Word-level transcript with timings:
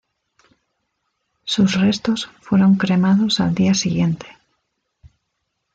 Sus 1.43 1.75
restos 1.79 2.31
fueron 2.41 2.73
cremados 2.75 3.39
al 3.39 3.53
día 3.53 3.75
siguiente. 3.75 4.25